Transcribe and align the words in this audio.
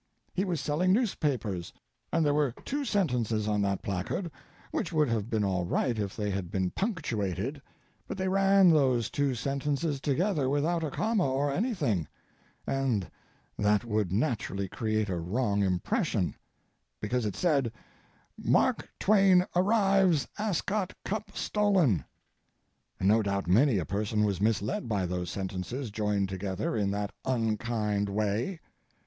He 0.33 0.45
was 0.45 0.59
selling 0.59 0.91
newspapers, 0.91 1.71
and 2.11 2.25
there 2.25 2.33
were 2.33 2.55
two 2.65 2.83
sentences 2.85 3.47
on 3.47 3.61
that 3.61 3.83
placard 3.83 4.31
which 4.71 4.91
would 4.91 5.07
have 5.09 5.29
been 5.29 5.43
all 5.43 5.63
right 5.63 5.99
if 5.99 6.15
they 6.15 6.31
had 6.31 6.49
been 6.49 6.71
punctuated; 6.71 7.61
but 8.07 8.17
they 8.17 8.27
ran 8.27 8.71
those 8.71 9.11
two 9.11 9.35
sentences 9.35 10.01
together 10.01 10.49
without 10.49 10.83
a 10.83 10.89
comma 10.89 11.31
or 11.31 11.51
anything, 11.51 12.07
and 12.65 13.11
that 13.59 13.85
would 13.85 14.11
naturally 14.11 14.67
create 14.67 15.07
a 15.07 15.19
wrong 15.19 15.61
impression, 15.61 16.33
because 16.99 17.23
it 17.23 17.35
said, 17.35 17.71
"Mark 18.39 18.89
Twain 18.99 19.45
arrives 19.55 20.27
Ascot 20.39 20.93
Cup 21.05 21.37
stolen." 21.37 22.05
No 22.99 23.21
doubt 23.21 23.45
many 23.45 23.77
a 23.77 23.85
person 23.85 24.23
was 24.23 24.41
misled 24.41 24.89
by 24.89 25.05
those 25.05 25.29
sentences 25.29 25.91
joined 25.91 26.27
together 26.27 26.75
in 26.75 26.89
that 26.89 27.13
unkind 27.23 28.09
way. 28.09 28.59